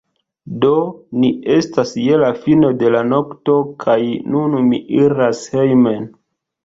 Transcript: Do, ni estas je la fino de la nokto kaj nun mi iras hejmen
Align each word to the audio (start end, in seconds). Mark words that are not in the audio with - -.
Do, 0.61 0.69
ni 1.23 1.27
estas 1.55 1.91
je 2.05 2.17
la 2.23 2.31
fino 2.45 2.71
de 2.85 2.91
la 2.95 3.03
nokto 3.11 3.59
kaj 3.87 3.99
nun 4.37 4.57
mi 4.71 4.81
iras 5.03 5.45
hejmen 5.59 6.09